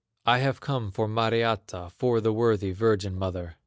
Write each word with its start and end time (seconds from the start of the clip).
"I 0.25 0.39
have 0.39 0.59
come 0.59 0.89
for 0.89 1.07
Mariatta, 1.07 1.91
For 1.91 2.21
the 2.21 2.33
worthy 2.33 2.71
virgin 2.71 3.15
mother." 3.19 3.55